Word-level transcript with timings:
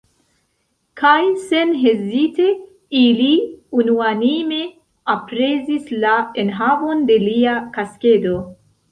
Kaj 0.99 1.17
senhezite, 1.49 2.47
ili 3.01 3.27
unuanime 3.81 4.61
aprezis 5.15 5.91
la 6.05 6.15
enhavon 6.45 7.05
de 7.11 7.19
lia 7.25 7.53
kaskedo. 7.77 8.33